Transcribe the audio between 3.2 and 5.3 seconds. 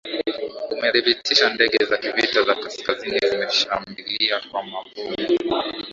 zimeshambilia kwa mabomu